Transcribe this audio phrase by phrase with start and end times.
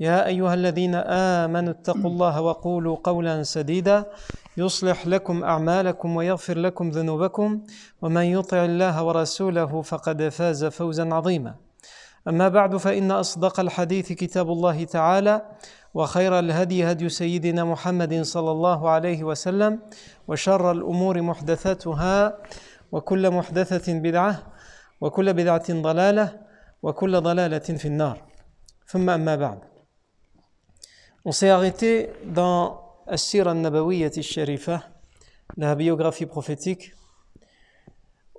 [0.00, 4.04] يا أيها الذين آمنوا اتقوا الله وقولوا قولا سديدا.
[4.56, 7.60] يصلح لكم أعمالكم ويغفر لكم ذنوبكم.
[8.02, 11.54] ومن يطع الله ورسوله فقد فاز فوزا عظيما.
[12.28, 15.42] أما بعد فإن أصدق الحديث كتاب الله تعالى
[15.94, 19.78] وخير الهدي هدي سيدنا محمد صلى الله عليه وسلم
[20.28, 22.38] وشر الأمور محدثاتها
[22.92, 24.42] وكل محدثة بدعة
[25.00, 26.40] وكل بدعة ضلالة
[26.82, 28.22] وكل ضلالة في النار.
[28.86, 29.71] ثم أما بعد.
[31.24, 34.82] On s'est arrêté dans Assir al-Nabawiyyat al-Sharifa,
[35.56, 36.94] la biographie prophétique,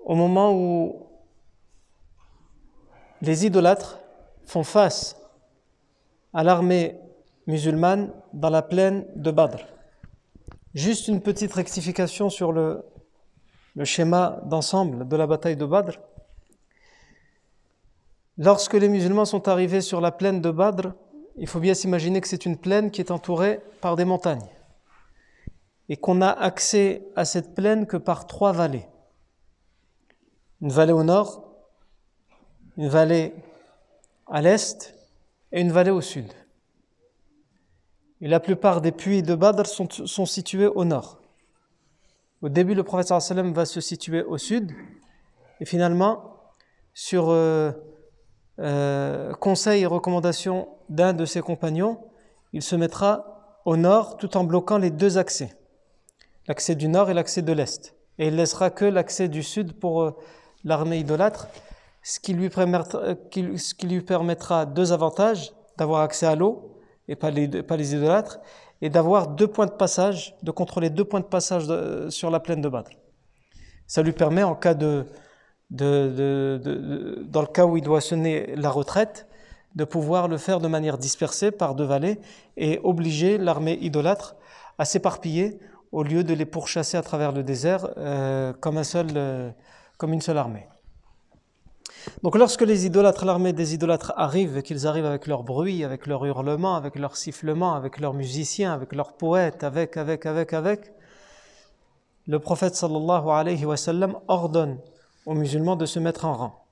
[0.03, 1.07] au moment où
[3.21, 3.99] les idolâtres
[4.45, 5.15] font face
[6.33, 6.99] à l'armée
[7.47, 9.63] musulmane dans la plaine de Badr.
[10.73, 12.83] Juste une petite rectification sur le,
[13.75, 15.93] le schéma d'ensemble de la bataille de Badr.
[18.37, 20.89] Lorsque les musulmans sont arrivés sur la plaine de Badr,
[21.37, 24.47] il faut bien s'imaginer que c'est une plaine qui est entourée par des montagnes
[25.89, 28.87] et qu'on n'a accès à cette plaine que par trois vallées.
[30.61, 31.43] Une vallée au nord,
[32.77, 33.33] une vallée
[34.27, 34.95] à l'est
[35.51, 36.31] et une vallée au sud.
[38.21, 41.19] Et la plupart des puits de Badr sont, sont situés au nord.
[42.41, 44.71] Au début, le prophète sallam va se situer au sud
[45.59, 46.39] et finalement,
[46.93, 47.71] sur euh,
[48.59, 51.99] euh, conseil et recommandation d'un de ses compagnons,
[52.53, 55.55] il se mettra au nord tout en bloquant les deux accès,
[56.47, 57.95] l'accès du nord et l'accès de l'est.
[58.19, 60.15] Et il laissera que l'accès du sud pour euh,
[60.63, 61.47] l'armée idolâtre,
[62.03, 66.77] ce qui, lui permettra, ce qui lui permettra deux avantages, d'avoir accès à l'eau
[67.07, 68.39] et pas les, idolâtres,
[68.81, 72.39] et d'avoir deux points de passage, de contrôler deux points de passage de, sur la
[72.39, 72.91] plaine de Badr.
[73.87, 75.05] Ça lui permet, en cas de,
[75.69, 79.27] dans le cas où il doit sonner la retraite,
[79.75, 82.19] de pouvoir le faire de manière dispersée par deux vallées
[82.57, 84.35] et obliger l'armée idolâtre
[84.77, 85.59] à s'éparpiller
[85.91, 89.51] au lieu de les pourchasser à travers le désert euh, comme, un seul, euh,
[89.97, 90.67] comme une seule armée.
[92.21, 96.07] Donc lorsque les idolâtres, l'armée des idolâtres arrivent, et qu'ils arrivent avec leur bruit, avec
[96.07, 100.93] leur hurlement, avec leur sifflement, avec leurs musiciens, avec leurs poètes, avec, avec, avec, avec,
[102.27, 104.79] le prophète sallallahu alayhi wa sallam ordonne
[105.25, 106.62] aux musulmans de se mettre en rang.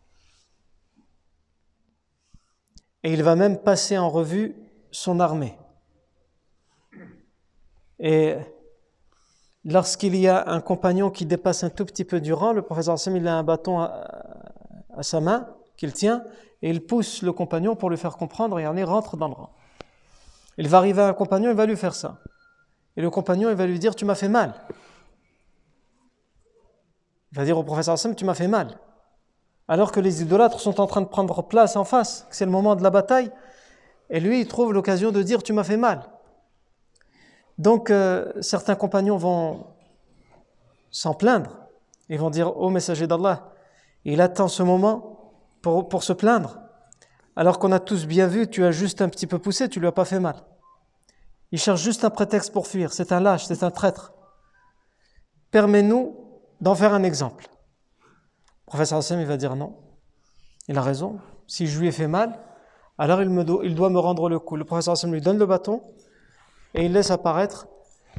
[3.04, 4.56] Et il va même passer en revue
[4.92, 5.58] son armée.
[8.00, 8.36] Et
[9.64, 12.98] lorsqu'il y a un compagnon qui dépasse un tout petit peu du rang, le professeur
[12.98, 14.04] Sam il a un bâton à,
[15.02, 16.24] sa main qu'il tient
[16.62, 19.54] et il pousse le compagnon pour lui faire comprendre et il rentre dans le rang.
[20.58, 22.20] Il va arriver à un compagnon, il va lui faire ça.
[22.98, 24.54] Et le compagnon, il va lui dire, tu m'as fait mal.
[27.32, 28.78] Il va dire au professeur Sam, tu m'as fait mal.
[29.72, 32.76] Alors que les idolâtres sont en train de prendre place en face, c'est le moment
[32.76, 33.32] de la bataille,
[34.10, 36.10] et lui, il trouve l'occasion de dire, tu m'as fait mal.
[37.58, 39.68] Donc, euh, certains compagnons vont
[40.90, 41.56] s'en plaindre.
[42.10, 43.54] Ils vont dire, ô messager d'Allah,
[44.04, 45.32] il attend ce moment
[45.62, 46.60] pour, se plaindre.
[47.38, 49.88] Alors qu'on a tous bien vu, tu as juste un petit peu poussé, tu lui
[49.88, 50.36] as pas fait mal.
[51.54, 52.92] Il cherche juste un prétexte pour fuir.
[52.92, 54.12] C'est un lâche, c'est un traître.
[55.50, 56.14] Permets-nous
[56.60, 57.48] d'en faire un exemple.
[58.72, 59.76] Professeur Hassan, il va dire non.
[60.70, 61.20] Il a raison.
[61.46, 62.40] Si je lui ai fait mal,
[62.98, 64.56] alors il, doit me rendre le coup.
[64.56, 65.84] Le professeur Hassan lui donne le bâton
[66.74, 67.68] et il laisse apparaître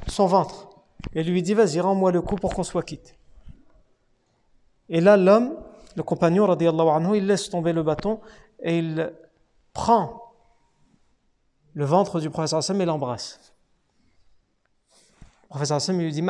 [0.09, 0.69] son ventre.
[1.15, 3.17] Et lui dit, vas-y, rends-moi le coup pour qu'on soit quitte.
[4.91, 5.57] Et là, l'homme,
[5.97, 8.21] le compagnon, anhu, il laisse tomber le bâton
[8.61, 9.11] et il
[9.73, 10.35] prend
[11.73, 13.55] le ventre du professeur Hassan et l'embrasse.
[15.45, 16.23] Le professeur Hassan lui dit,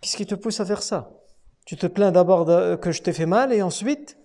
[0.00, 1.10] Qu'est-ce qui te pousse à faire ça?
[1.64, 2.46] Tu te plains d'abord
[2.80, 4.18] que je t'ai fait mal et ensuite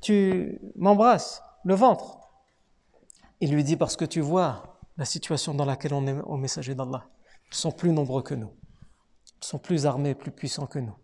[0.00, 2.18] tu m'embrasses le ventre.
[3.40, 6.74] Il lui dit parce que tu vois la situation dans laquelle on est au messager
[6.74, 7.06] d'Allah.
[7.50, 8.52] Ils sont plus nombreux que nous.
[9.42, 10.94] Ils sont plus armés, plus puissants que nous.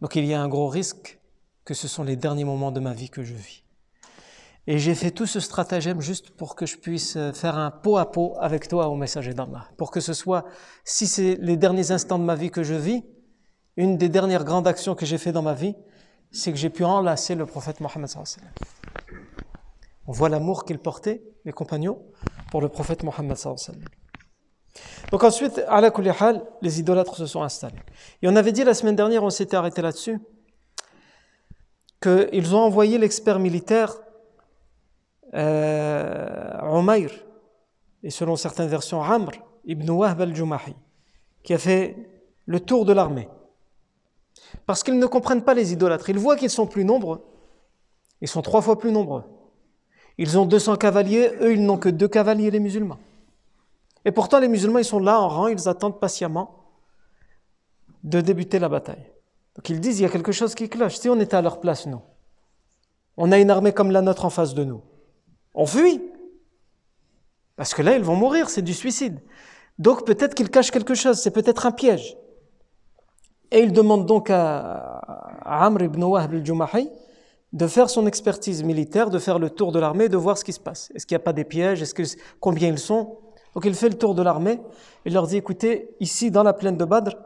[0.00, 1.20] Donc il y a un gros risque
[1.64, 3.64] que ce sont les derniers moments de ma vie que je vis.
[4.68, 7.98] Et j'ai fait tout ce stratagème juste pour que je puisse euh, faire un pot
[7.98, 9.68] à pot avec toi au messager d'Allah.
[9.76, 10.44] Pour que ce soit,
[10.84, 13.04] si c'est les derniers instants de ma vie que je vis,
[13.76, 15.74] une des dernières grandes actions que j'ai fait dans ma vie,
[16.30, 18.10] c'est que j'ai pu enlacer le prophète Mohammed.
[20.06, 22.02] On voit l'amour qu'ils portaient, les compagnons,
[22.50, 23.36] pour le prophète Mohammed.
[25.10, 25.92] Donc ensuite, à la
[26.62, 27.78] les idolâtres se sont installés.
[28.22, 30.20] Et on avait dit la semaine dernière, on s'était arrêté là-dessus,
[32.00, 33.94] qu'ils ont envoyé l'expert militaire
[35.34, 36.82] euh,
[38.02, 39.32] et selon certaines versions Amr
[39.64, 40.76] ibn Wahb al-Jumahi,
[41.42, 41.96] qui a fait
[42.44, 43.28] le tour de l'armée.
[44.66, 46.10] Parce qu'ils ne comprennent pas les idolâtres.
[46.10, 47.24] Ils voient qu'ils sont plus nombreux.
[48.20, 49.22] Ils sont trois fois plus nombreux.
[50.18, 52.98] Ils ont 200 cavaliers, eux ils n'ont que deux cavaliers, les musulmans.
[54.04, 56.64] Et pourtant les musulmans ils sont là en rang, ils attendent patiemment
[58.02, 59.12] de débuter la bataille.
[59.56, 60.96] Donc ils disent il y a quelque chose qui cloche.
[60.96, 62.00] Si on était à leur place, nous,
[63.16, 64.82] on a une armée comme la nôtre en face de nous,
[65.54, 66.00] on fuit.
[67.56, 69.20] Parce que là ils vont mourir, c'est du suicide.
[69.78, 72.16] Donc peut-être qu'ils cachent quelque chose, c'est peut-être un piège.
[73.50, 75.00] Et il demande donc à,
[75.44, 76.90] Amr ibn Wahb al-Jumahi
[77.52, 80.52] de faire son expertise militaire, de faire le tour de l'armée, de voir ce qui
[80.52, 80.90] se passe.
[80.94, 81.80] Est-ce qu'il n'y a pas des pièges?
[81.80, 83.18] Est-ce combien ils sont?
[83.54, 84.60] Donc il fait le tour de l'armée.
[85.04, 87.16] Il leur dit écoutez, ici dans la plaine de Badr,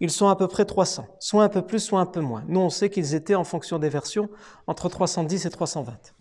[0.00, 2.44] ils sont à peu près 300, soit un peu plus, soit un peu moins.
[2.48, 4.28] Nous, on sait qu'ils étaient, en fonction des versions,
[4.66, 6.14] entre 310 et 320.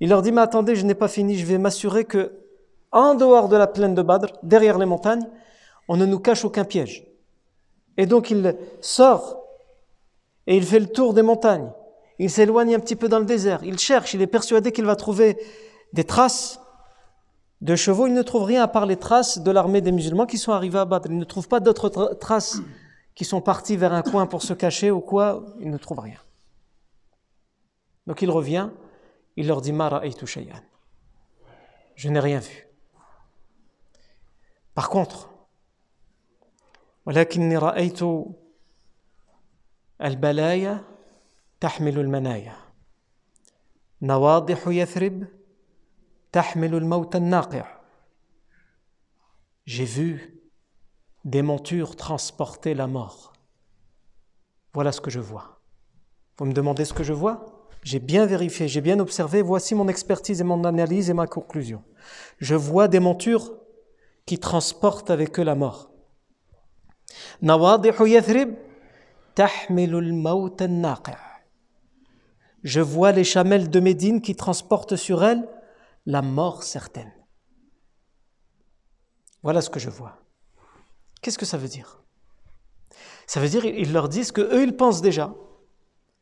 [0.00, 1.36] Il leur dit mais attendez, je n'ai pas fini.
[1.36, 2.32] Je vais m'assurer que
[2.92, 5.26] en dehors de la plaine de Badr, derrière les montagnes,
[5.88, 7.06] on ne nous cache aucun piège.
[7.96, 9.42] Et donc il sort
[10.46, 11.70] et il fait le tour des montagnes.
[12.18, 13.62] Il s'éloigne un petit peu dans le désert.
[13.64, 15.38] Il cherche, il est persuadé qu'il va trouver
[15.92, 16.60] des traces
[17.60, 18.06] de chevaux.
[18.06, 20.78] Il ne trouve rien à part les traces de l'armée des musulmans qui sont arrivés
[20.78, 21.10] à Badr.
[21.10, 22.58] Il ne trouve pas d'autres tra traces
[23.14, 25.44] qui sont partis vers un coin pour se cacher ou quoi.
[25.60, 26.18] Il ne trouve rien.
[28.06, 28.70] Donc il revient.
[29.36, 30.56] Il leur dit Mara shay'an.
[31.94, 32.66] Je n'ai rien vu.
[34.74, 35.30] Par contre,
[37.05, 37.99] ولكني رأيت
[40.03, 40.83] البلايا
[41.59, 42.55] تحمل المنايا
[44.01, 45.27] نواضح يثرب
[46.31, 47.81] تحمل الموت الناقع
[49.65, 50.41] J'ai vu
[51.23, 53.33] des montures transporter la mort.
[54.73, 55.61] Voilà ce que je vois.
[56.37, 59.41] Vous me demandez ce que je vois J'ai bien vérifié, j'ai bien observé.
[59.41, 61.83] Voici mon expertise et mon analyse et ma conclusion.
[62.39, 63.53] Je vois des montures
[64.25, 65.91] qui transportent avec eux la mort.
[67.43, 68.55] نواضح يثرب
[69.35, 71.31] تحمل الموت الناقع
[72.63, 75.47] Je vois les chamelles de Médine qui transportent sur elles
[76.05, 77.11] la mort certaine.
[79.41, 80.19] Voilà ce que je vois.
[81.21, 82.03] Qu'est-ce que ça veut dire
[83.25, 85.33] Ça veut dire ils leur disent que eux ils pensent déjà.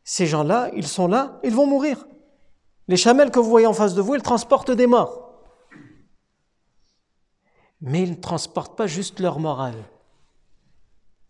[0.03, 2.07] Ces gens-là, ils sont là, ils vont mourir.
[2.87, 5.29] Les chamelles que vous voyez en face de vous, ils transportent des morts.
[7.81, 9.69] Mais ils ne transportent pas juste leur mort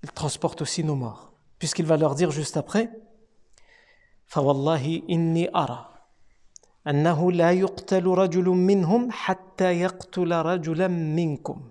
[0.04, 0.10] à eux.
[0.10, 1.34] Ils transportent aussi nos morts.
[1.58, 2.90] Puisqu'il va leur dire juste après
[4.30, 5.90] فوالله إني أرى
[6.88, 11.70] أنه لا يقتل رجل منهم حتى يقتل رجلا منكم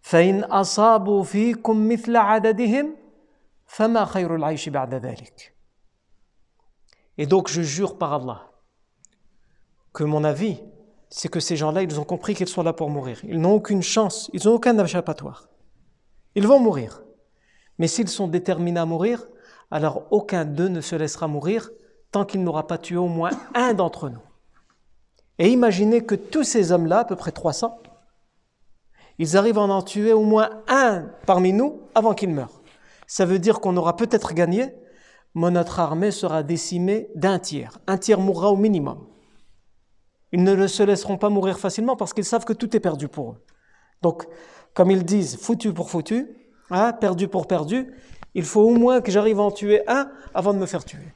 [0.00, 2.96] فإن أصابوا فيكم مثل عددهم
[3.66, 5.54] فما خير العيش بعد ذلك
[7.20, 8.52] Et donc je jure par Allah
[9.92, 10.60] que mon avis,
[11.10, 13.18] c'est que ces gens-là, ils ont compris qu'ils sont là pour mourir.
[13.24, 15.48] Ils n'ont aucune chance, ils n'ont aucun échappatoire.
[16.35, 17.03] Ils vont mourir.
[17.77, 19.27] Mais s'ils sont déterminés à mourir,
[19.71, 21.69] alors aucun d'eux ne se laissera mourir
[22.11, 24.21] tant qu'il n'aura pas tué au moins un d'entre nous.
[25.39, 27.81] Et imaginez que tous ces hommes-là, à peu près 300,
[29.17, 32.61] ils arrivent à en tuer au moins un parmi nous avant qu'il meure.
[33.07, 34.73] Ça veut dire qu'on aura peut-être gagné,
[35.35, 37.79] mais notre armée sera décimée d'un tiers.
[37.87, 39.07] Un tiers mourra au minimum.
[40.31, 43.31] Ils ne se laisseront pas mourir facilement parce qu'ils savent que tout est perdu pour
[43.33, 43.45] eux.
[44.01, 44.27] Donc,
[44.73, 46.27] comme ils disent, foutu pour foutu,
[46.69, 47.93] hein, perdu pour perdu,
[48.33, 51.13] il faut au moins que j'arrive à en tuer un avant de me faire tuer.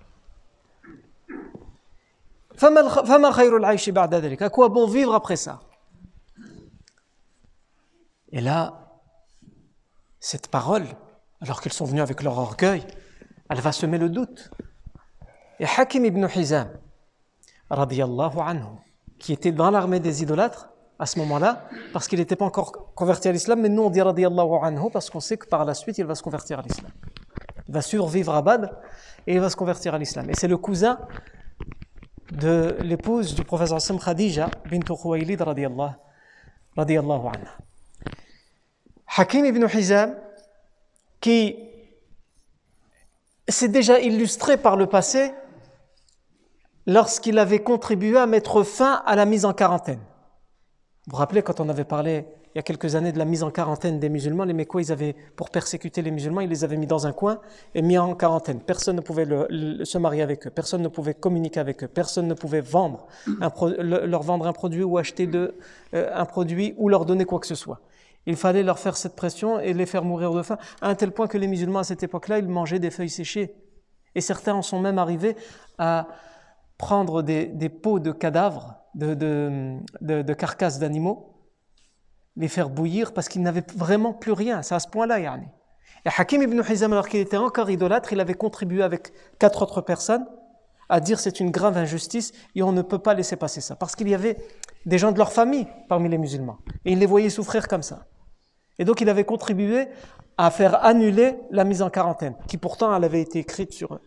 [4.40, 5.60] À quoi bon vivre après ça?
[8.32, 9.00] Et là,
[10.20, 10.86] cette parole,
[11.40, 12.86] alors qu'ils sont venus avec leur orgueil,
[13.50, 14.52] elle va semer le doute.
[15.60, 16.70] Et Hakim ibn Hizam,
[17.70, 18.64] anhu,
[19.20, 23.27] qui était dans l'armée des idolâtres à ce moment-là, parce qu'il n'était pas encore converti
[23.27, 25.98] à l'islam, mais nous on dit radiallahu anhu parce qu'on sait que par la suite
[26.00, 26.92] il va se convertir à l'islam.
[27.68, 28.70] Il va survivre à Badr
[29.27, 30.30] et il va se convertir à l'islam.
[30.30, 31.00] Et c'est le cousin
[32.32, 35.92] de l'épouse du professeur Sam Khadija bint Khuwaylid radiallahu,
[36.75, 37.30] radiallahu.
[39.18, 40.16] Hakim ibn Hizam,
[41.22, 41.58] qui
[43.48, 45.32] s'est déjà illustré par le passé
[46.86, 50.00] lorsqu'il avait contribué à mettre fin à la mise en quarantaine.
[51.08, 53.42] Vous vous rappelez quand on avait parlé il y a quelques années de la mise
[53.42, 56.76] en quarantaine des musulmans, les Mécois, ils avaient, pour persécuter les musulmans, ils les avaient
[56.76, 57.40] mis dans un coin
[57.76, 58.60] et mis en quarantaine.
[58.60, 59.26] Personne ne pouvait
[59.86, 63.08] se marier avec eux, personne ne pouvait communiquer avec eux, personne ne pouvait vendre
[63.80, 67.56] leur vendre un produit ou acheter euh, un produit ou leur donner quoi que ce
[67.56, 67.80] soit.
[68.26, 71.12] Il fallait leur faire cette pression et les faire mourir de faim, à un tel
[71.12, 73.56] point que les musulmans à cette époque-là, ils mangeaient des feuilles séchées.
[74.14, 75.38] Et certains en sont même arrivés
[75.78, 76.08] à
[76.78, 81.34] prendre des, pots de cadavres, de, carcasses d'animaux,
[82.36, 84.62] les faire bouillir parce qu'ils n'avaient vraiment plus rien.
[84.62, 85.48] C'est à ce point-là, yani.
[86.06, 89.82] Et Hakim ibn Hizam, alors qu'il était encore idolâtre, il avait contribué avec quatre autres
[89.82, 90.25] personnes
[90.89, 93.75] à dire c'est une grave injustice et on ne peut pas laisser passer ça.
[93.75, 94.38] Parce qu'il y avait
[94.86, 96.60] des gens de leur famille parmi les musulmans.
[96.86, 98.06] Et il les voyait souffrir comme ça.
[98.80, 99.88] Et donc il avait contribué
[100.38, 104.00] à faire annuler la mise en quarantaine, qui pourtant elle avait été écrite sur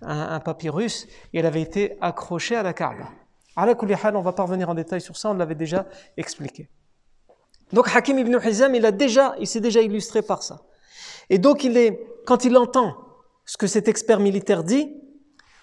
[0.00, 3.10] un, papyrus et elle avait été accrochée à la Kaaba.
[3.56, 6.70] On va pas revenir en détail sur ça, on l'avait déjà expliqué.
[7.72, 8.96] Donc Hakim ibn Hizam, il
[9.38, 10.62] il s'est déjà illustré par ça.
[11.30, 12.96] Et donc il est, quand il entend
[13.44, 14.94] ce que cet expert militaire dit,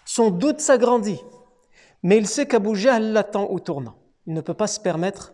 [0.05, 1.21] son doute s'agrandit.
[2.01, 3.95] Mais il sait qu'Abu Jahl l'attend au tournant.
[4.25, 5.33] Il ne peut pas se permettre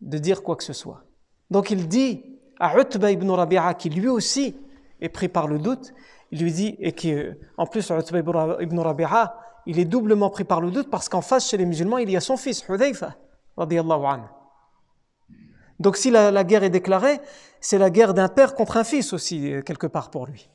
[0.00, 1.04] de dire quoi que ce soit.
[1.50, 2.24] Donc il dit
[2.58, 4.56] à Utba ibn Rabi'a, qui lui aussi
[5.00, 5.92] est pris par le doute,
[6.30, 7.14] il lui dit, et qui,
[7.56, 8.18] en plus, Utba
[8.60, 9.34] ibn Rabi'a,
[9.66, 12.16] il est doublement pris par le doute parce qu'en face, chez les musulmans, il y
[12.16, 13.16] a son fils, Hudayfa.
[15.78, 17.20] Donc si la, guerre est déclarée,
[17.60, 20.48] c'est la guerre d'un père contre un fils aussi, euh, quelque part pour lui.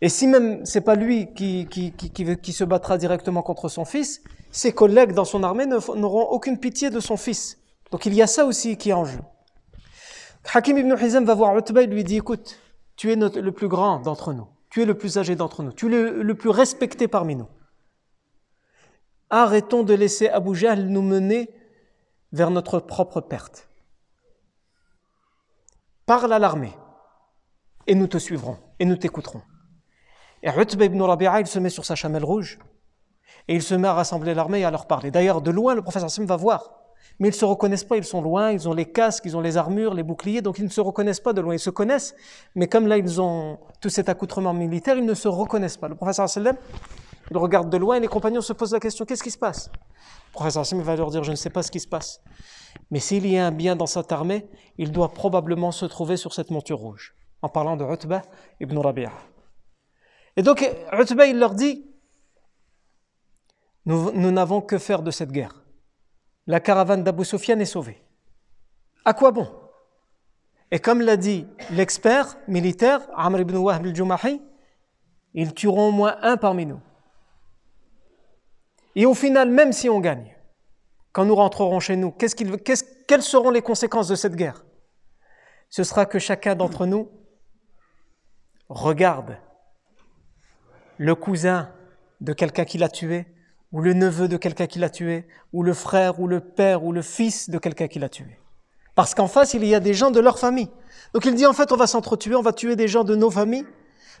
[0.00, 3.84] Et si même c'est pas lui qui, qui, qui, qui, se battra directement contre son
[3.84, 7.58] fils, ses collègues dans son armée n'auront aucune pitié de son fils.
[7.90, 9.20] Donc il y a ça aussi qui est en jeu.
[10.52, 12.58] Hakim ibn Hizam va voir Utba et lui dit Écoute,
[12.96, 14.46] tu es le plus grand d'entre nous,
[14.76, 17.48] tu es le plus âgé d'entre nous, tu es le, plus respecté parmi nous.
[19.30, 21.48] Arrêtons de laisser Abu Jahl nous mener
[22.30, 23.70] vers notre propre perte.
[26.04, 26.74] Parle à l'armée
[27.86, 29.40] et nous te suivrons et nous t'écouterons.
[30.42, 32.58] Et Utba ibn Rabi'a, il se met sur sa chamelle rouge
[33.48, 35.10] et il se met à rassembler l'armée et à leur parler.
[35.10, 36.85] D'ailleurs, de loin, le professeur Sim va voir
[37.18, 39.40] mais ils ne se reconnaissent pas, ils sont loin, ils ont les casques, ils ont
[39.40, 41.54] les armures, les boucliers, donc ils ne se reconnaissent pas de loin.
[41.54, 42.14] Ils se connaissent,
[42.54, 45.88] mais comme là ils ont tout cet accoutrement militaire, ils ne se reconnaissent pas.
[45.88, 46.56] Le professeur sallam,
[47.30, 49.70] il regarde de loin et les compagnons se posent la question, qu'est-ce qui se passe?
[50.28, 52.20] Le professeur sallam va leur dire, je ne sais pas ce qui se passe.
[52.90, 54.46] Mais s'il y a un bien dans cette armée,
[54.76, 57.14] il doit probablement se trouver sur cette monture rouge.
[57.42, 58.22] En parlant de Utbah
[58.60, 59.12] ibn Rabi'a.
[60.36, 61.86] Et donc, Utbah, il leur dit,
[63.84, 65.65] nous n'avons que faire de cette guerre
[66.46, 68.02] la caravane d'Abu Sufyan est sauvée.
[69.04, 69.48] À quoi bon?
[70.70, 74.42] Et comme l'a dit l'expert militaire, Amr ibn Wahb al-Jumahi,
[75.34, 76.80] ils tueront au moins un parmi nous.
[78.94, 80.36] Et au final, même si on gagne,
[81.12, 84.64] quand nous rentrerons chez nous, quelles seront les conséquences de cette guerre?
[85.68, 87.10] Ce sera que chacun d'entre nous
[88.68, 89.38] regarde
[90.98, 91.72] le cousin
[92.20, 93.26] de quelqu'un qui l'a tué
[93.76, 96.92] ou le neveu de quelqu'un qui l'a tué, ou le frère, ou le père, ou
[96.92, 98.40] le fils de quelqu'un qui l'a tué.
[98.94, 100.70] Parce qu'en face, il y a des gens de leur famille.
[101.12, 103.30] Donc il dit en fait, on va s'entretuer, on va tuer des gens de nos
[103.30, 103.66] familles,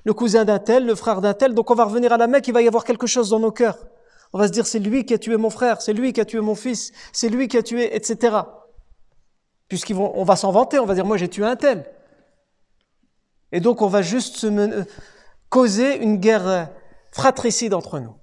[0.04, 2.46] le cousin d'un tel, le frère d'un tel, donc on va revenir à la Mecque,
[2.48, 3.78] il va y avoir quelque chose dans nos cœurs.
[4.34, 6.26] On va se dire, c'est lui qui a tué mon frère, c'est lui qui a
[6.26, 8.36] tué mon fils, c'est lui qui a tué, etc.
[9.68, 11.86] Puisqu'on on va s'en vanter, on va dire, moi j'ai tué un tel.
[13.52, 14.84] Et donc on va juste se euh,
[15.48, 16.68] causer une guerre
[17.10, 18.16] fratricide entre nous.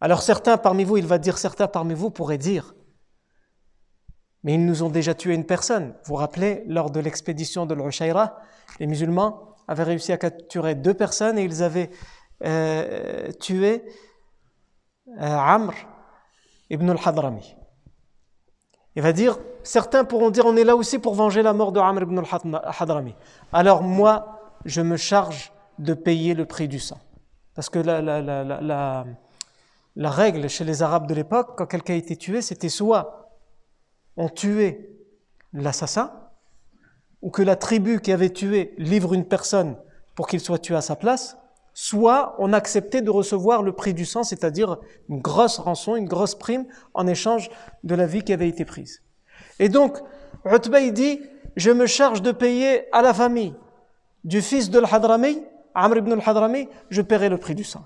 [0.00, 2.74] Alors certains parmi vous, il va dire certains parmi vous pourraient dire,
[4.42, 5.94] Mais ils nous ont déjà tué une personne.
[6.04, 8.36] Vous vous rappelez, lors de l'expédition de l'Ushayra,
[8.78, 11.90] les musulmans avaient réussi à capturer deux personnes et ils avaient
[12.44, 13.84] euh, tué
[15.20, 15.72] euh, Amr
[16.70, 17.56] ibn al-Hadrami.
[18.94, 21.80] Il va dire, certains pourront dire, on est là aussi pour venger la mort de
[21.80, 23.14] Amr ibn al-Hadrami.
[23.52, 27.00] Alors moi, je me charge de payer le prix du sang.
[27.54, 29.04] Parce que la, la
[30.04, 33.30] règle chez les Arabes de l'époque, quand quelqu'un été tué, c'était soit
[34.16, 34.90] on tuait
[35.52, 36.12] l'assassin,
[37.22, 39.76] ou que la tribu qui avait tué livre une personne
[40.14, 41.36] pour qu'il soit tué à sa place,
[41.74, 46.34] soit on acceptait de recevoir le prix du sang, c'est-à-dire une grosse rançon, une grosse
[46.34, 47.50] prime en échange
[47.84, 49.02] de la vie qui avait été prise.
[49.58, 49.98] Et donc,
[50.44, 51.20] Utba dit,
[51.56, 53.54] je me charge de payer à la famille
[54.24, 55.42] du fils de l'Hadrami,
[55.74, 57.84] Amr ibn al-Hadrami, je paierai le prix du sang.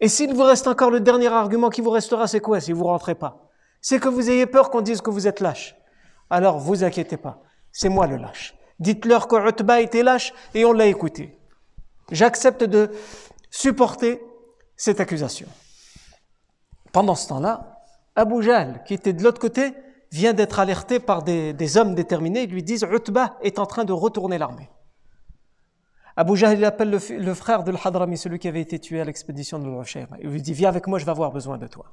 [0.00, 2.84] Et s'il vous reste encore le dernier argument qui vous restera, c'est quoi si vous
[2.84, 3.50] rentrez pas?
[3.80, 5.76] C'est que vous ayez peur qu'on dise que vous êtes lâche.
[6.30, 7.42] Alors, vous inquiétez pas,
[7.72, 8.54] c'est moi le lâche.
[8.78, 11.38] Dites-leur que Utba était lâche et on l'a écouté.
[12.10, 12.90] J'accepte de
[13.50, 14.22] supporter
[14.76, 15.46] cette accusation.
[16.92, 17.82] Pendant ce temps-là,
[18.16, 19.74] Abu Jahl, qui était de l'autre côté,
[20.10, 22.42] vient d'être alerté par des, hommes déterminés.
[22.42, 24.70] Ils lui disent Utbah est en train de retourner l'armée.
[26.16, 29.66] Abu il appelle le, frère de l'Hadrami, celui qui avait été tué à l'expédition de
[29.66, 30.08] l'Ushayr.
[30.20, 31.86] Il lui dit Viens avec moi, je vais avoir besoin de toi.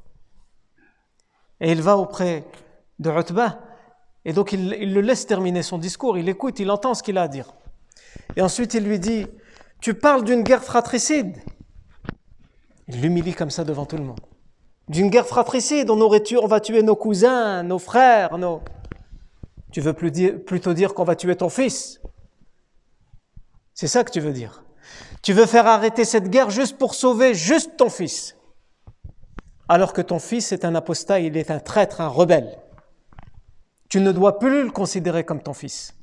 [1.60, 2.44] Et il va auprès
[3.00, 3.60] de Utbah,
[4.26, 6.18] et donc il, il le laisse terminer son discours.
[6.18, 7.54] Il écoute, il entend ce qu'il a à dire.
[8.36, 9.28] Et ensuite il lui dit
[9.80, 11.38] tu parles d'une guerre fratricide.
[12.88, 14.20] Il l'humilie comme ça devant tout le monde.
[14.88, 18.62] D'une guerre fratricide, on, aurait tué, on va tuer nos cousins, nos frères, nos...
[19.72, 22.02] Tu veux plutôt dire qu'on va tuer ton fils?
[23.78, 24.64] C'est ça que tu veux dire.
[25.22, 28.36] Tu veux faire arrêter cette guerre juste pour sauver juste ton fils.
[29.70, 32.58] Alors que ton fils est un apostat, il est un traître, un rebelle.
[33.88, 35.94] Tu ne dois plus le considérer comme ton fils.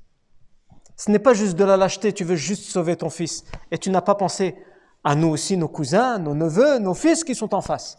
[0.97, 3.45] Ce n'est pas juste de la lâcheté, tu veux juste sauver ton fils.
[3.73, 4.57] Et tu n'as pas pensé
[5.03, 7.99] à nous aussi, nos cousins, nos neveux, nos fils qui sont en face.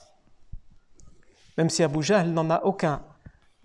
[1.58, 3.04] Même si Abu Jahl n'en a aucun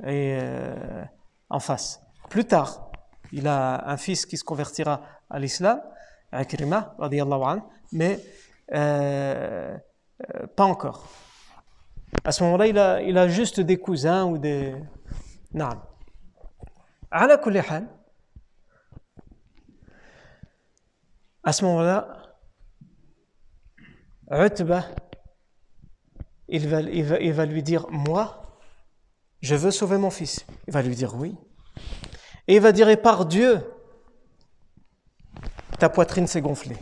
[0.03, 1.05] euh,
[1.49, 2.03] en face.
[2.29, 2.91] Plus tard,
[3.31, 5.81] il a un fils qui se convertira à l'islam,
[6.33, 6.97] Akrima,
[7.93, 8.21] mais
[8.73, 9.77] euh,
[10.23, 11.09] euh, pas encore.
[12.25, 14.75] À ce moment-là, il a, juste des cousins ou des.
[15.55, 15.71] Non.
[21.43, 22.09] À ce moment-là,
[24.31, 24.85] Utbah,
[26.49, 28.59] il va, il va lui dire Moi,
[29.41, 30.45] je veux sauver mon fils.
[30.67, 31.37] Il va lui dire Oui.
[32.47, 33.65] Et il va dire Et par Dieu,
[35.81, 36.77] ta poitrine s'est gonflée.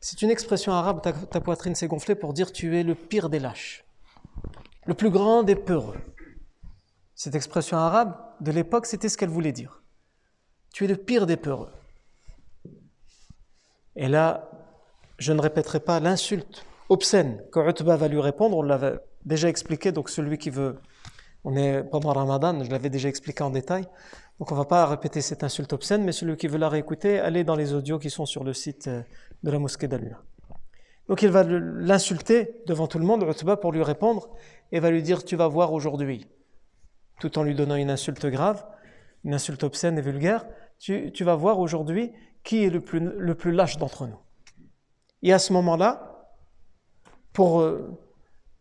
[0.00, 3.38] C'est une expression arabe, ta, poitrine s'est gonflée pour dire tu es le pire des
[3.38, 3.84] lâches,
[4.86, 5.98] le plus grand des peureux.
[7.14, 9.82] Cette expression arabe de l'époque, c'était ce qu'elle voulait dire.
[10.72, 11.72] Tu es le pire des peureux.
[13.96, 14.50] Et là,
[15.18, 18.56] je ne répéterai pas l'insulte obscène que Utba va lui répondre.
[18.56, 20.78] On l'avait déjà expliqué, donc celui qui veut,
[21.44, 23.86] on est pendant Ramadan, je l'avais déjà expliqué en détail.
[24.38, 27.18] Donc on ne va pas répéter cette insulte obscène, mais celui qui veut la réécouter,
[27.18, 29.02] allez dans les audios qui sont sur le site euh,
[29.42, 30.22] de la mosquée d'Aluna.
[31.08, 34.28] Donc il va l'insulter devant tout le monde, Utba, pour lui répondre,
[34.72, 36.28] et va lui dire Tu vas voir aujourd'hui,
[37.18, 38.64] tout en lui donnant une insulte grave
[39.24, 40.46] une insulte obscène et vulgaire,
[40.78, 42.12] tu, vas voir aujourd'hui
[42.44, 44.18] qui est le plus, lâche d'entre nous.
[45.22, 46.30] Et à ce moment-là,
[47.32, 47.98] pour euh,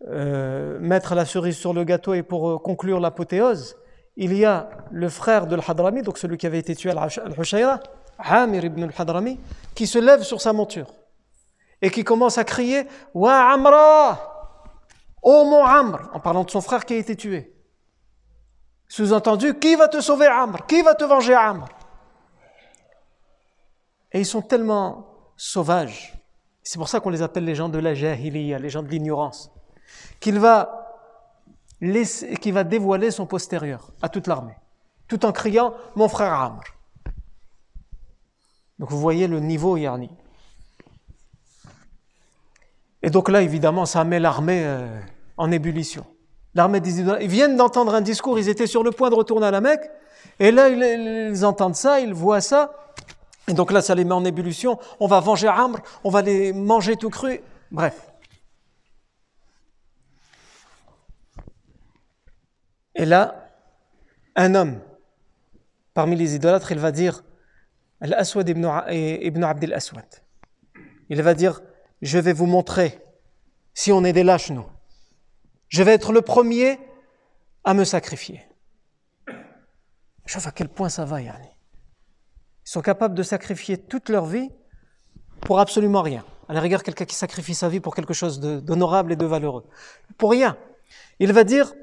[0.08, 3.78] euh, mettre la cerise sur le gâteau et pour conclure l'apothéose,
[4.18, 7.80] il y a le frère de l'Hadrami, donc celui qui avait été tué à Al-Hushayra,
[8.18, 9.40] Amir ibn al-Hadrami,
[9.76, 10.92] qui se lève sur sa monture
[11.82, 14.34] et qui commence à crier Wa Amra!
[15.22, 16.10] Oh mon Amr!
[16.14, 17.54] En parlant de son frère qui a été tué.
[18.88, 20.66] Sous-entendu, qui va te sauver Amr?
[20.66, 21.66] Qui va te venger Amr?
[24.12, 26.18] Et ils sont tellement sauvages,
[26.64, 29.52] c'est pour ça qu'on les appelle les gens de la jahiliya, les gens de l'ignorance,
[30.20, 30.87] qu'il va,
[31.80, 34.56] qu'il va dévoiler son postérieur à toute l'armée,
[35.08, 36.62] tout en criant «mon frère Amr».
[38.80, 40.10] Donc vous voyez le niveau Yarni.
[43.02, 45.00] Et donc là, évidemment, ça met l'armée euh,
[45.38, 46.06] en ébullition.
[46.56, 49.52] L'armée des ils viennent d'entendre un discours, ils étaient sur le point de retourner à
[49.52, 49.90] la Mecque,
[50.40, 52.74] et là, ils, entendent ça, ils voient ça,
[53.48, 54.80] et donc là, ça les met en ébullition.
[55.00, 57.40] On va venger Amr, on va les manger tout cru.
[57.72, 58.07] Bref.
[62.98, 63.52] Et là,
[64.36, 64.82] un homme,
[65.94, 67.24] parmi les idolâtres, il va dire
[68.02, 70.06] Al-Aswad ibn, ibn Abdel Aswad.
[71.10, 71.62] Il va dire
[72.02, 73.00] Je vais vous montrer
[73.74, 74.66] si on est des lâches, nous.
[75.70, 76.80] Je vais être le premier
[77.64, 78.42] à me sacrifier.
[80.26, 81.48] Je vois à quel point ça va, Yanni.
[82.66, 84.50] Ils sont capables de sacrifier toute leur vie
[85.42, 86.26] pour absolument rien.
[86.50, 89.66] À la rigueur, quelqu'un qui sacrifie sa vie pour quelque chose d'honorable et de valeureux.
[90.18, 90.58] Pour rien.
[91.20, 91.74] Il va dire,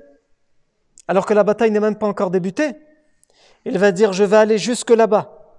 [1.08, 2.72] alors que la bataille n'est même pas encore débutée,
[3.64, 5.58] il va dire, je vais aller jusque là-bas,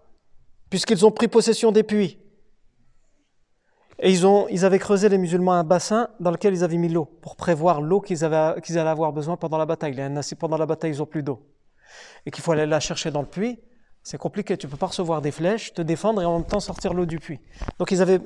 [0.70, 2.20] puisqu'ils ont pris possession des puits.
[4.00, 6.90] Et ils, ont, ils avaient creusé, les musulmans, un bassin dans lequel ils avaient mis
[6.90, 9.96] l'eau, pour prévoir l'eau qu'ils, allaient avoir besoin pendant la bataille.
[10.22, 11.42] Si pendant la bataille, ils n'ont plus d'eau,
[12.26, 13.60] et qu'il faut aller la chercher dans le puits,
[14.04, 14.58] c'est compliqué.
[14.58, 17.06] Tu ne peux pas recevoir des flèches, te défendre et en même temps sortir l'eau
[17.06, 17.40] du puits.
[17.80, 18.20] Donc ils avaient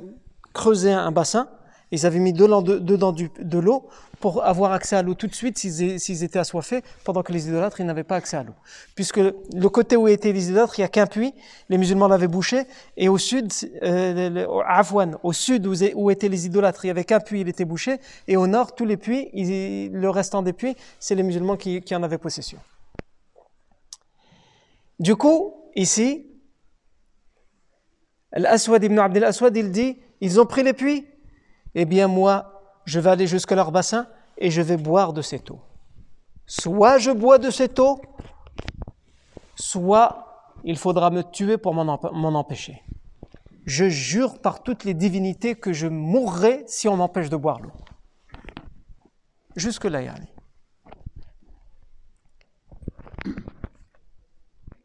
[0.53, 1.49] creusé un bassin,
[1.91, 6.23] ils avaient mis dedans, de l'eau pour avoir accès à l'eau tout de suite s'ils
[6.23, 8.53] étaient assoiffés, pendant que les idolâtres, ils n'avaient pas accès à l'eau.
[8.95, 11.33] Puisque le côté où étaient les idolâtres, il n'y a qu'un puits,
[11.69, 12.63] les musulmans l'avaient bouché,
[12.97, 14.45] et au sud, euh,
[15.23, 18.35] au sud où, étaient les idolâtres, il n'y avait qu'un puits, il était bouché, et
[18.37, 22.03] au nord, tous les puits, le restant des puits, c'est les musulmans qui, qui en
[22.03, 22.59] avaient possession.
[24.99, 26.25] Du coup, ici,
[28.33, 31.05] Al-Aswad ibn Abdel Aswad, il dit, ils ont pris les puits,
[31.75, 35.51] eh bien moi, je vais aller jusqu'à leur bassin et je vais boire de cette
[35.51, 35.61] eau.
[36.45, 38.01] Soit je bois de cette eau,
[39.55, 40.25] soit
[40.63, 42.81] il faudra me tuer pour m'en empêcher.
[43.65, 47.71] Je jure par toutes les divinités que je mourrai si on m'empêche de boire l'eau.
[49.55, 50.27] Jusque là, Yanni.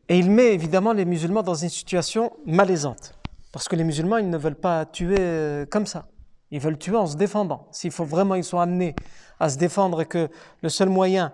[0.09, 3.19] Et il met évidemment les musulmans dans une situation malaisante.
[3.53, 6.09] Parce que les musulmans, ils ne veulent pas tuer euh, comme ça.
[6.55, 7.67] Ils veulent tuer en se défendant.
[7.73, 8.95] S'il faut vraiment, ils sont amenés
[9.41, 10.29] à se défendre et que
[10.63, 11.33] le seul moyen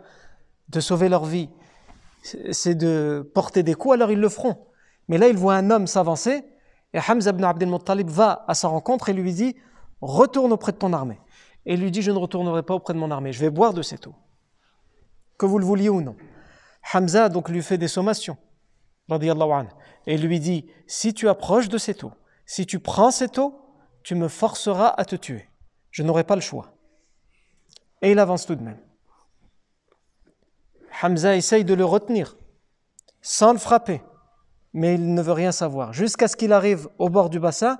[0.71, 1.51] de sauver leur vie,
[2.23, 4.67] c'est de porter des coups, alors ils le feront.
[5.09, 6.43] Mais là, ils voient un homme s'avancer
[6.95, 9.57] et Hamza ibn Abdel Muttalib va à sa rencontre et lui dit
[10.01, 11.21] Retourne auprès de ton armée.
[11.67, 13.83] Et lui dit Je ne retournerai pas auprès de mon armée, je vais boire de
[13.83, 14.15] cette eau.
[15.39, 16.17] Que vous le vouliez ou non.
[16.95, 18.39] Hamza donc lui fait des sommations
[20.07, 22.13] et lui dit, si tu approches de cette eau,
[22.47, 23.55] si tu prends cette eau,
[24.03, 25.49] tu me forceras à te tuer.
[25.91, 26.75] Je n'aurai pas le choix.
[28.03, 28.79] Et il avance tout de même.
[31.03, 32.37] Hamza essaye de le retenir,
[33.23, 34.03] sans le frapper,
[34.73, 35.93] mais il ne veut rien savoir.
[35.93, 37.79] Jusqu'à ce qu'il arrive au bord du bassin,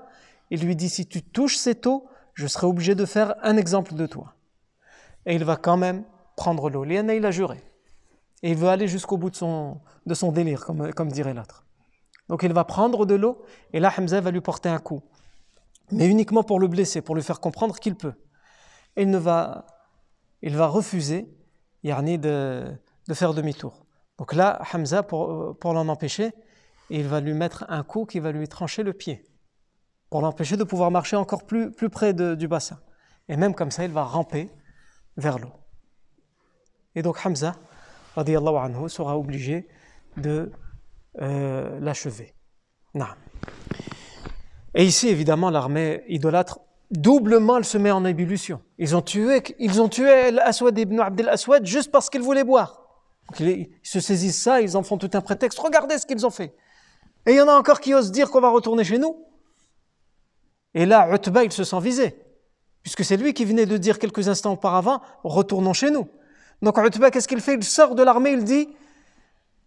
[0.49, 3.93] il lui dit, si tu touches cette eau, je serai obligé de faire un exemple
[3.93, 4.33] de toi.
[5.25, 6.03] Et il va quand même
[6.35, 6.83] prendre l'eau.
[6.83, 7.63] Léana, il a juré.
[8.43, 11.63] Et il veut aller jusqu'au bout de son, de son délire, comme, comme dirait l'autre.
[12.27, 13.41] Donc il va prendre de l'eau,
[13.73, 15.01] et là Hamza va lui porter un coup.
[15.91, 18.13] Mais uniquement pour le blesser, pour lui faire comprendre qu'il peut.
[18.97, 19.65] Il, ne va,
[20.41, 21.27] il va refuser
[21.83, 22.77] Yarni de,
[23.13, 23.85] faire demi-tour.
[24.17, 26.31] Donc là, Hamza, pour, l'en empêcher,
[26.89, 29.25] il va lui mettre un coup qui va lui trancher le pied,
[30.09, 32.79] pour l'empêcher de pouvoir marcher encore plus, plus près du bassin.
[33.27, 34.49] Et même comme ça, il va ramper
[35.17, 35.53] vers l'eau.
[36.95, 37.55] Et donc Hamza,
[38.15, 39.67] anhu, sera obligé
[40.17, 40.51] de
[41.21, 42.35] euh, l'achever.
[44.75, 46.59] Et ici, évidemment, l'armée idolâtre,
[46.91, 48.61] doublement, elle se met en ébullition.
[48.77, 52.81] Ils ont tué, ils ont tué l'Aswad ibn Abdel Aswad juste parce qu'ils voulaient boire.
[53.39, 55.59] ils se saisissent ça, ils en font tout un prétexte.
[55.59, 56.53] Regardez ce qu'ils ont fait.
[57.25, 59.25] Et il y en a encore qui osent dire qu'on va retourner chez nous.
[60.73, 62.15] Et là, Utba, il se sent visé.
[62.81, 66.07] Puisque c'est lui qui venait de dire quelques instants auparavant, retournons chez nous.
[66.61, 67.55] Donc Utba, qu'est-ce qu'il fait?
[67.55, 68.69] Il sort de l'armée, il dit,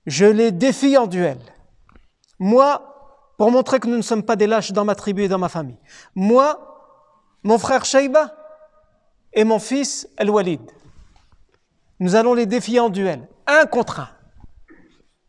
[0.07, 1.39] je les défie en duel.
[2.39, 2.94] Moi,
[3.37, 5.49] pour montrer que nous ne sommes pas des lâches dans ma tribu et dans ma
[5.49, 5.79] famille.
[6.15, 6.59] Moi,
[7.43, 8.35] mon frère Shaïba
[9.33, 10.61] et mon fils El-Walid.
[12.01, 14.09] Nous allons les défier en duel, un contre un.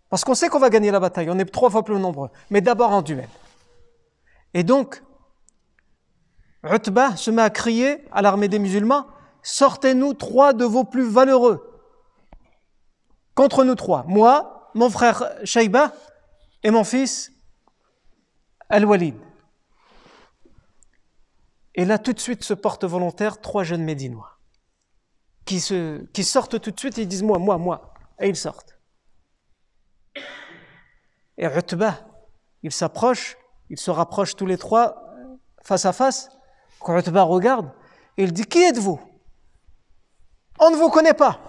[0.10, 2.62] Parce qu'on sait qu'on va gagner la bataille, on est trois fois plus nombreux, mais
[2.62, 3.28] d'abord en duel.
[4.54, 5.04] Et donc,
[6.63, 9.08] Utba se met à crier à l'armée des musulmans,
[9.44, 11.72] sortez-nous trois de vos plus valeureux.
[13.36, 15.91] Contre nous trois, moi, mon frère Shaïba
[16.63, 17.32] et mon fils
[18.69, 19.15] Al-Walid.
[21.75, 24.36] Et là, tout de suite se portent volontaires trois jeunes Médinois
[25.45, 25.60] qui,
[26.23, 27.93] sortent tout de suite et ils disent Moi, moi, moi.
[28.19, 28.78] Et ils sortent.
[31.38, 31.99] Et Utba,
[32.63, 33.38] il s'approche,
[33.69, 35.13] ils se rapprochent tous les trois
[35.62, 36.30] face à face.
[36.80, 37.71] Quand regarde,
[38.17, 38.99] il dit Qui êtes-vous?
[40.60, 41.39] On ne vous connaît pas.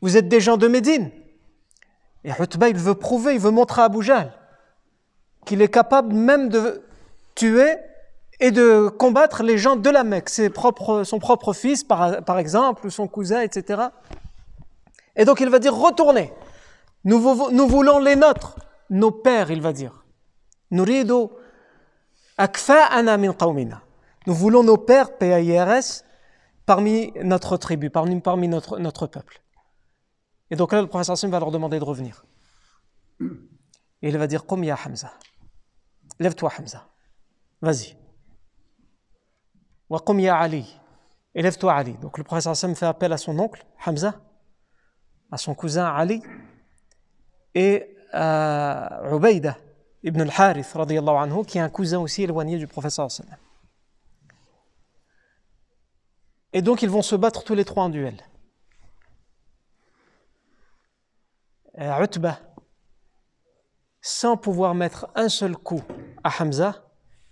[0.00, 1.10] Vous êtes des gens de Médine.
[2.24, 4.02] Et Utba, il veut prouver, il veut montrer à Abu
[5.50, 6.80] qu'il est capable même de
[7.34, 7.74] tuer
[8.38, 13.08] et de combattre les gens de la Mecque, ses son propre fils par, exemple, son
[13.08, 13.82] cousin, etc.
[15.16, 16.32] Et donc il va dire retournez.
[17.02, 18.60] Nous, voulons les nôtres,
[18.90, 20.04] nos pères, il va dire.
[20.70, 20.84] Nous
[24.26, 26.04] voulons nos pères, P-A-I-R-S,
[26.64, 28.14] parmi notre tribu, parmi,
[28.46, 29.42] notre, peuple.
[30.52, 32.24] Et donc là, le professeur Hassim va leur demander de revenir.
[33.20, 35.10] Et il va dire Qum ya Hamza.
[36.20, 36.86] Lève-toi, Hamza.
[37.60, 37.96] Vas-y.
[39.88, 40.78] Wa qum ya Ali.
[41.34, 41.94] Et lève-toi, Ali.
[41.94, 44.20] Donc le professeur Hassim fait appel à son oncle, Hamza,
[45.32, 46.22] à son cousin Ali,
[47.54, 49.56] et à Ubaïda
[50.02, 53.24] ibn al-Harith, anhu, qui est un cousin aussi éloigné du professeur Hassim.
[56.52, 58.16] Et donc ils vont se battre tous les trois en duel.
[61.78, 62.40] Utbah,
[64.00, 65.82] sans pouvoir mettre un seul coup
[66.24, 66.84] à Hamza,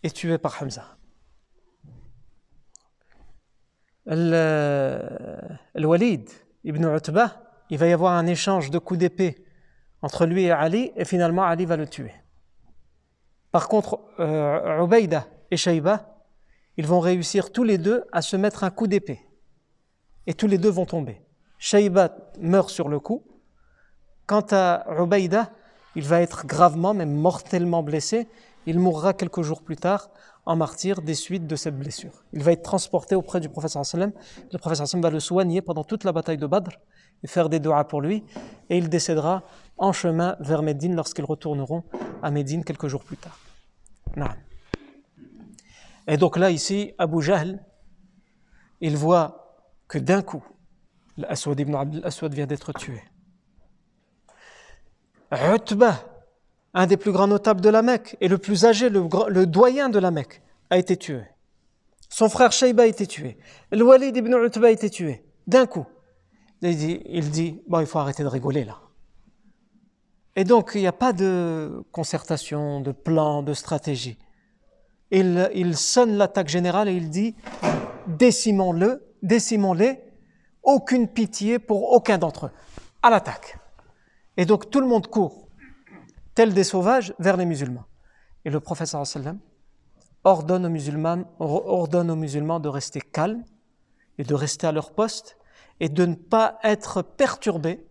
[0.03, 0.97] est tué par Hamza.
[4.07, 5.01] Le,
[5.75, 6.31] Walid
[6.65, 9.45] ibn Utbah, il va y avoir un échange de coups d'épée
[10.01, 12.13] entre lui et Ali, et finalement Ali va le tuer.
[13.51, 14.87] Par contre, euh,
[15.51, 16.25] et Shayba,
[16.77, 19.21] ils vont réussir tous les deux à se mettre un coup d'épée.
[20.27, 21.23] Et tous les deux vont tomber.
[21.59, 23.25] Shayba meurt sur le coup.
[24.27, 25.51] Quant à Ubaïda,
[25.99, 28.29] il va être gravement, même mortellement blessé.
[28.67, 30.11] Il mourra quelques jours plus tard
[30.47, 32.23] en martyr des suites de cette blessure.
[32.33, 34.13] Il va être transporté auprès du professeur sallam.
[34.53, 36.71] Le professeur sallam va le soigner pendant toute la bataille de Badr
[37.25, 38.23] et faire des doigts pour lui.
[38.71, 39.43] Et il décédera
[39.77, 41.83] en chemin vers Médine lorsqu'ils retourneront
[42.23, 43.37] à Médine quelques jours plus tard.
[46.07, 47.59] Et donc là, ici, Abu Jahl,
[48.81, 49.59] il voit
[49.89, 50.45] que d'un coup,
[51.17, 53.03] l'Aswad ibn Abd al-Aswad vient d'être tué.
[55.33, 56.05] Utbah,
[56.75, 59.99] un des plus grands notables de la Mecque et le plus âgé, le, doyen de
[59.99, 61.23] la Mecque, a été tué.
[62.09, 63.39] Son frère Shayba a été tué.
[63.71, 65.25] Le Walid ibn Utbah a été tué.
[65.47, 65.87] D'un coup.
[66.63, 68.79] Il dit, il dit bon, il faut arrêter de rigoler là.
[70.35, 74.19] Et donc, il n'y a pas de concertation, de plan, de stratégie.
[75.11, 77.35] Il, il sonne l'attaque générale et il dit
[78.07, 80.01] décimons-le, décimons-les,
[80.63, 82.51] aucune pitié pour aucun d'entre eux.
[83.03, 83.59] À l'attaque.
[84.39, 85.49] Et donc tout le monde court,
[86.35, 87.85] tel des sauvages, vers les musulmans.
[88.45, 89.41] Et le professeur sallam
[90.25, 93.45] ordonne aux musulmans, ordonne de rester calmes
[94.17, 95.37] et de rester à leur poste
[95.81, 97.85] et de ne pas être perturbés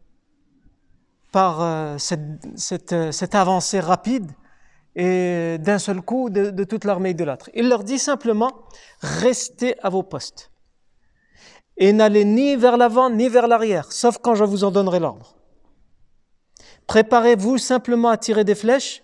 [1.33, 4.31] par euh, cette, cette, avancée rapide
[4.95, 7.49] et d'un seul coup de, de toute l'armée idolâtre.
[7.53, 8.51] Il leur dit simplement,
[9.01, 10.51] restez à vos postes
[11.75, 15.37] et n'allez ni vers l'avant ni vers l'arrière, sauf quand je vous en donnerai l'ordre.
[16.87, 19.03] Préparez-vous simplement à tirer des flèches,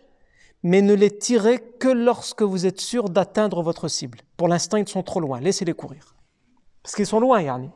[0.63, 4.19] mais ne les tirez que lorsque vous êtes sûr d'atteindre votre cible.
[4.37, 6.15] Pour l'instant, ils sont trop loin, laissez-les courir.
[6.81, 7.69] Parce qu'ils sont loin, Yarni.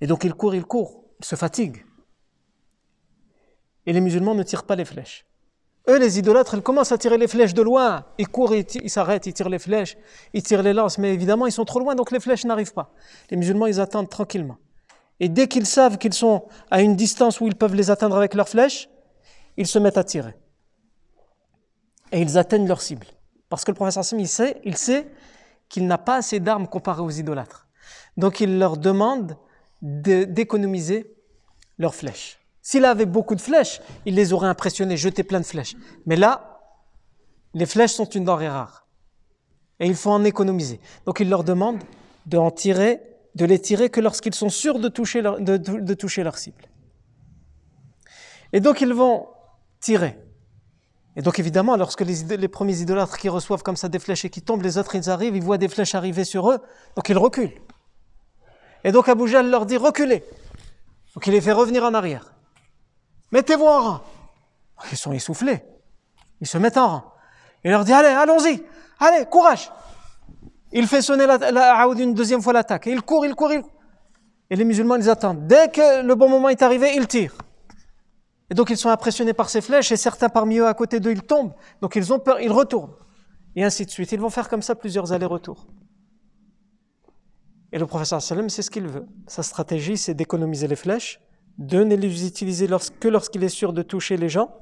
[0.00, 1.86] Et donc ils courent, ils courent, ils se fatiguent.
[3.86, 5.24] Et les musulmans ne tirent pas les flèches.
[5.88, 8.04] Eux, les idolâtres, ils commencent à tirer les flèches de loin.
[8.18, 9.96] Ils courent, ils s'arrêtent, ils tirent les flèches,
[10.32, 12.92] ils tirent les lances, mais évidemment, ils sont trop loin, donc les flèches n'arrivent pas.
[13.30, 14.58] Les musulmans, ils attendent tranquillement.
[15.22, 18.34] Et dès qu'ils savent qu'ils sont à une distance où ils peuvent les atteindre avec
[18.34, 18.88] leurs flèches,
[19.56, 20.34] ils se mettent à tirer.
[22.10, 23.06] Et ils atteignent leur cible.
[23.48, 25.06] Parce que le professeur Hassim, il sait, il sait
[25.68, 27.68] qu'il n'a pas assez d'armes comparé aux idolâtres.
[28.16, 29.36] Donc il leur demande
[29.80, 31.14] d'économiser
[31.78, 32.40] leurs flèches.
[32.60, 35.76] S'il avait beaucoup de flèches, il les aurait impressionnés, jeté plein de flèches.
[36.04, 36.58] Mais là,
[37.54, 38.88] les flèches sont une denrée rare.
[39.78, 40.80] Et il faut en économiser.
[41.06, 41.78] Donc il leur demande
[42.26, 46.36] de tirer de les tirer que lorsqu'ils sont sûrs de toucher leur, de, toucher leur
[46.36, 46.62] cible.
[48.52, 49.28] Et donc ils vont
[49.80, 50.18] tirer.
[51.16, 54.42] Et donc évidemment, lorsque les, premiers idolâtres qui reçoivent comme ça des flèches et qui
[54.42, 56.58] tombent, les autres ils arrivent, ils voient des flèches arriver sur eux,
[56.96, 57.60] donc ils reculent.
[58.84, 60.24] Et donc Abu leur dit reculez.
[61.14, 62.34] Donc il les fait revenir en arrière.
[63.30, 64.00] Mettez-vous en rang.
[64.90, 65.62] Ils sont essoufflés.
[66.40, 67.12] Ils se mettent en rang.
[67.64, 68.62] Il leur dit allez, allons-y,
[68.98, 69.70] allez, courage.
[70.72, 72.86] Il fait sonner la, la une deuxième fois l'attaque.
[72.86, 73.62] Il court, il court, il
[74.50, 75.46] Et les musulmans, ils attendent.
[75.46, 77.36] Dès que le bon moment est arrivé, ils tirent.
[78.50, 81.12] Et donc ils sont impressionnés par ces flèches et certains parmi eux à côté d'eux,
[81.12, 81.54] ils tombent.
[81.80, 82.92] Donc ils ont peur, ils retournent.
[83.56, 84.12] Et ainsi de suite.
[84.12, 85.66] Ils vont faire comme ça plusieurs allers-retours.
[87.72, 89.06] Et le professeur sallam, c'est ce qu'il veut.
[89.26, 91.20] Sa stratégie, c'est d'économiser les flèches,
[91.56, 92.68] de ne les utiliser
[93.00, 94.54] que lorsqu'il est sûr de toucher les gens,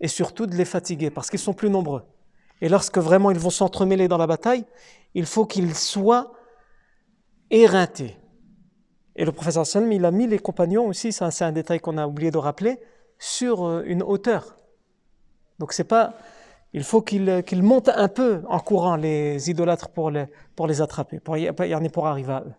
[0.00, 2.02] et surtout de les fatiguer, parce qu'ils sont plus nombreux.
[2.60, 4.64] Et lorsque vraiment ils vont s'entremêler dans la bataille,
[5.14, 6.32] il faut qu'ils soient
[7.50, 8.16] éreintés.
[9.16, 12.06] Et le professeur Salm, il a mis les compagnons aussi, c'est un, détail qu'on a
[12.06, 12.78] oublié de rappeler,
[13.18, 14.56] sur euh, une hauteur.
[15.58, 16.14] Donc c'est pas,
[16.72, 21.20] il faut qu'ils montent un peu en courant les idolâtres pour les, pour les attraper,
[21.20, 21.52] pour y,
[21.92, 22.54] pour arriver à eux.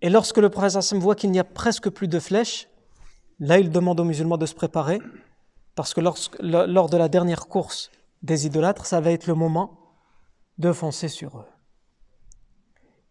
[0.00, 2.68] Et lorsque le professeur Salm voit qu'il n'y a presque plus de flèches,
[3.40, 5.00] là il demande aux musulmans de se préparer
[5.74, 7.90] parce que lors de la dernière course
[8.22, 9.78] des idolâtres, ça va être le moment
[10.58, 11.46] de foncer sur eux.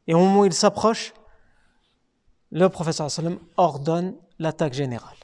[0.07, 1.13] Et au moment où il s'approche,
[2.51, 5.17] le professeur sallam ordonne l'attaque générale.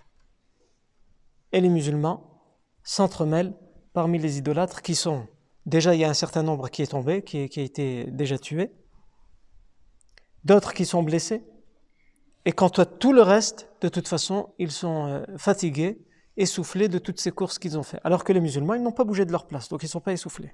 [1.52, 2.42] Et les musulmans
[2.84, 3.54] s'entremêlent
[3.94, 5.28] parmi les idolâtres qui sont,
[5.66, 8.38] déjà il y a un certain nombre qui est tombé, qui, qui a été déjà
[8.38, 8.72] tué,
[10.44, 11.44] d'autres qui sont blessés,
[12.46, 16.02] et quant à tout le reste, de toute façon, ils sont euh, fatigués,
[16.38, 18.00] essoufflés de toutes ces courses qu'ils ont fait.
[18.04, 20.00] Alors que les musulmans, ils n'ont pas bougé de leur place, donc ils ne sont
[20.00, 20.54] pas essoufflés.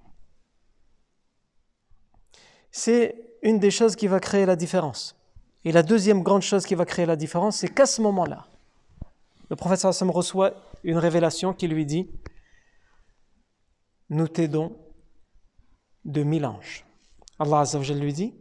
[2.71, 5.15] C'est une des choses qui va créer la différence.
[5.63, 8.47] Et la deuxième grande chose qui va créer la différence, c'est qu'à ce moment-là,
[9.49, 12.09] le prophète sallam reçoit une révélation qui lui dit
[14.09, 14.75] Nous t'aidons
[16.03, 16.85] de mille anges.
[17.39, 18.33] Allah Azzawajal lui dit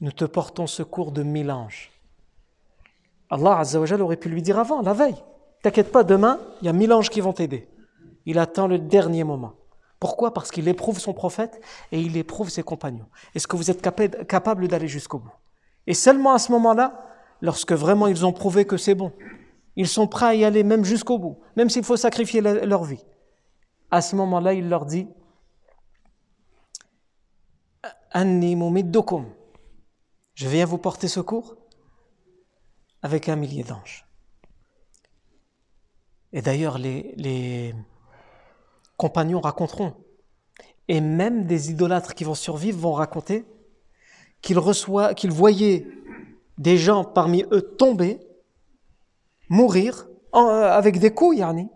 [0.00, 1.90] Nous te portons secours de mille anges.
[3.30, 5.22] Allah Azzawajal aurait pu lui dire avant, la veille
[5.62, 7.68] T'inquiète pas, demain, il y a mille anges qui vont t'aider.
[8.26, 9.54] Il attend le dernier moment.
[9.98, 10.32] Pourquoi?
[10.32, 11.60] Parce qu'il éprouve son prophète
[11.92, 13.06] et il éprouve ses compagnons.
[13.34, 13.82] Est-ce que vous êtes
[14.26, 15.32] capable d'aller jusqu'au bout?
[15.86, 17.06] Et seulement à ce moment-là,
[17.42, 19.12] lorsque vraiment ils ont prouvé que c'est bon,
[19.76, 23.04] ils sont prêts à y aller même jusqu'au bout, même s'il faut sacrifier leur vie.
[23.90, 25.06] À ce moment-là, il leur dit
[30.34, 31.56] Je viens vous porter secours
[33.02, 34.09] avec un millier d'anges.
[36.32, 37.74] Et d'ailleurs, les,
[38.96, 39.94] compagnons raconteront,
[40.86, 43.46] et même des idolâtres qui vont survivre vont raconter
[44.42, 44.58] qu'ils
[45.30, 45.86] voyaient
[46.58, 48.20] des gens parmi eux tomber,
[49.48, 51.68] mourir euh, avec des coups, Yarni.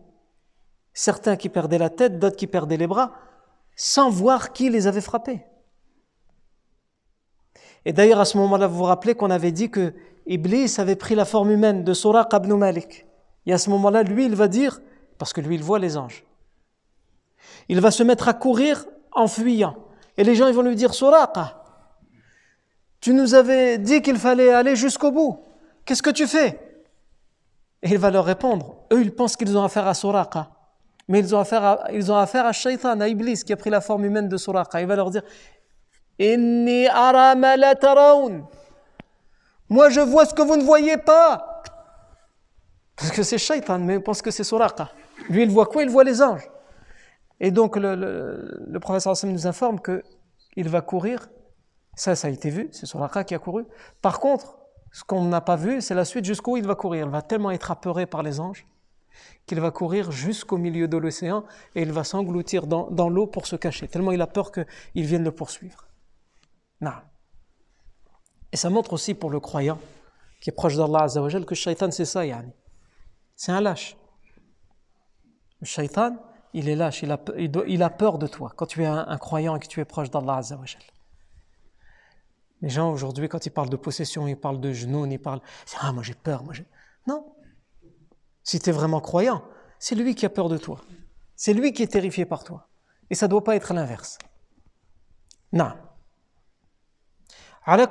[0.93, 3.15] Certains qui perdaient la tête, d'autres qui perdaient les bras,
[3.77, 5.45] sans voir qui les avait frappés.
[7.85, 9.93] Et d'ailleurs, à ce moment-là, vous vous rappelez qu'on avait dit que
[10.27, 13.07] Iblis avait pris la forme humaine de Suraq ibn Malik.
[13.47, 14.81] Et à ce moment-là, lui, il va dire,
[15.19, 16.25] parce que lui, il voit les anges,
[17.69, 19.77] il va se mettre à courir en fuyant.
[20.17, 21.63] Et les gens, ils vont lui dire, Suraqa,
[23.01, 25.41] tu nous avais dit qu'il fallait aller jusqu'au bout.
[25.85, 26.61] Qu'est-ce que tu fais?
[27.83, 28.77] Et il va leur répondre.
[28.93, 30.51] Eux, ils pensent qu'ils ont affaire à Suraqa.
[31.09, 34.39] Mais ils ont affaire à, Shaitan, à Iblis, qui a pris la forme humaine de
[34.39, 34.81] Suraqa.
[34.81, 35.23] Il va leur dire,
[36.19, 36.87] Inni
[39.69, 41.54] Moi, je vois ce que vous ne voyez pas.
[42.97, 44.93] Parce que c'est Shaitan, mais on pense que c'est Suraqa.
[45.29, 45.83] Lui, il voit quoi?
[45.83, 46.49] Il voit les anges.
[47.41, 51.29] Et donc, le, le, le nous informe qu'il va courir.
[51.97, 53.65] Ça, ça a été vu, c'est Suraqa qui a couru.
[54.03, 54.59] Par contre,
[54.93, 57.07] ce qu'on n'a pas vu, c'est la suite jusqu'où il va courir.
[57.07, 58.67] Il va tellement être apeuré par les anges
[59.47, 63.57] qu'il va courir jusqu'au milieu de l'océan et il va s'engloutir dans, l'eau pour se
[63.57, 65.87] cacher, tellement il a peur qu'ils viennent le poursuivre.
[66.81, 66.93] Non.
[68.53, 69.79] Et ça montre aussi pour le croyant
[70.41, 71.07] qui est proche d'Allah
[71.47, 72.53] que shaitan c'est ça, yani.
[73.37, 73.97] C'est un lâche.
[75.61, 76.17] Le shaitan,
[76.53, 79.67] il est lâche, il a, peur de toi quand tu es un, croyant et que
[79.67, 80.83] tu es proche d'Allah Azzawajal.
[82.61, 85.43] Les gens aujourd'hui, quand ils parlent de possession, ils parlent de genoux, ils parlent
[85.81, 86.67] Ah, moi j'ai peur, moi j'ai.
[87.07, 87.35] Non.
[88.43, 89.45] Si tu es vraiment croyant,
[89.79, 90.81] c'est lui qui a peur de toi.
[91.37, 92.69] C'est lui qui est terrifié par toi.
[93.11, 94.19] Et ça ne doit pas être l'inverse.
[95.53, 95.73] Non.
[97.65, 97.87] À la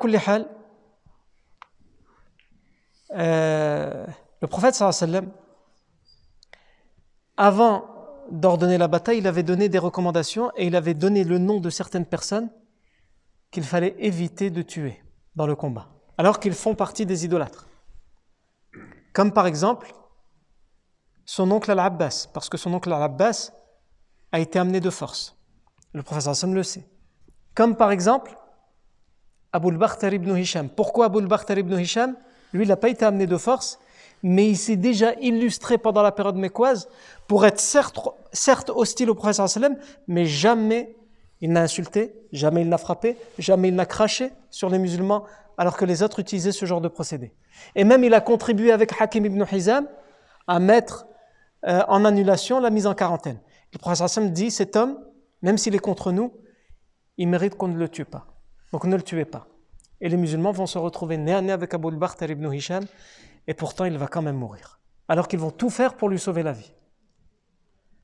[4.43, 5.31] le prophète sallam,
[7.37, 7.85] avant
[8.29, 11.69] d'ordonner la bataille, il avait donné des recommandations et il avait donné le nom de
[11.69, 12.49] certaines personnes
[13.51, 15.01] qu'il fallait éviter de tuer
[15.37, 17.69] dans le combat, alors qu'ils font partie des idolâtres.
[19.13, 19.95] Comme par exemple
[21.23, 23.53] son oncle Al-Abbas, parce que son oncle Al-Abbas
[24.33, 25.37] a été amené de force.
[25.93, 26.85] Le professeur le sait.
[27.55, 28.37] Comme par exemple
[29.53, 30.67] Abu al-Bakhtar ibn Hisham.
[30.67, 32.17] Pourquoi Abu al-Bakhtar ibn Hisham?
[32.51, 33.79] Lui, il n'a pas été amené de force,
[34.23, 36.87] mais il s'est déjà illustré pendant la période mécoise
[37.27, 39.75] pour être certes, hostile au prophète sallam,
[40.07, 40.95] mais jamais
[41.41, 45.25] il n'a insulté, jamais il n'a frappé, jamais il n'a craché sur les musulmans,
[45.57, 47.33] alors que les autres utilisaient ce genre de procédé.
[47.75, 49.87] Et même il a contribué avec Hakim ibn Hizam
[50.47, 51.05] à mettre
[51.67, 53.39] euh, en annulation la mise en quarantaine.
[53.73, 54.97] Le prophète sallam dit, cet homme,
[55.41, 56.31] même s'il est contre nous,
[57.17, 58.25] il mérite qu'on ne le tue pas.
[58.71, 59.47] Donc ne le tuez pas.
[59.99, 62.85] Et les musulmans vont se retrouver nez à nez avec Abu al-Bakhtar ibn Hisham
[63.46, 64.80] et pourtant il va quand même mourir.
[65.08, 66.72] Alors qu'ils vont tout faire pour lui sauver la vie.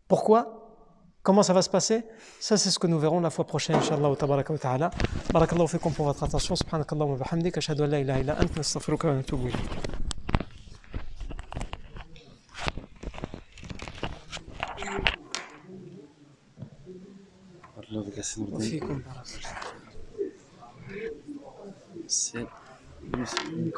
[0.08, 0.60] Pourquoi
[1.22, 2.04] Comment ça va se passer
[2.38, 4.90] Ça, c'est ce que nous verrons la fois prochaine, Inch'Allah tabaraka wa ta'ala.
[5.32, 6.54] Barakallahu fikum pour votre attention.
[6.54, 7.56] Subhanakallah wa bihamdik.
[7.56, 8.56] Ashhadu an la ilaha illa ant.
[8.56, 9.70] Nastaghfiruka wa natubu ilayk.
[18.52, 19.38] وفيكم بارك
[23.14, 23.72] الله